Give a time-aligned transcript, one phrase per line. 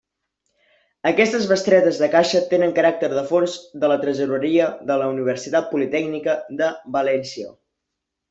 [1.09, 6.35] Aquestes bestretes de caixa tenen caràcter de fons de la Tresoreria de la Universitat Politècnica
[6.63, 7.53] de València.